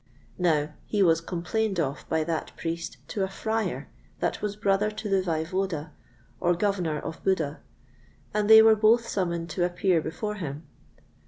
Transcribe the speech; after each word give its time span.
Now, 0.39 0.73
he 0.87 1.03
was 1.03 1.21
complained 1.21 1.79
of 1.79 2.09
by 2.09 2.23
that 2.23 2.53
Priest 2.57 2.97
to 3.09 3.21
a 3.21 3.27
Friar 3.27 3.87
that 4.19 4.41
was 4.41 4.55
brother 4.55 4.89
to 4.89 5.07
the 5.09 5.21
Vaivoda, 5.21 5.91
or 6.39 6.55
Governor 6.55 6.97
of 6.97 7.23
Buda, 7.23 7.59
and 8.33 8.49
they 8.49 8.63
were 8.63 8.75
both 8.75 9.07
summoned 9.07 9.51
to 9.51 9.63
appear 9.63 10.01
before 10.01 10.33
him. 10.37 10.65